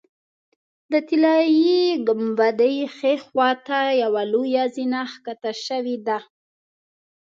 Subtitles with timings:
[0.91, 6.19] د طلایي ګنبدې ښي خوا ته یوه لویه زینه ښکته شوې ده.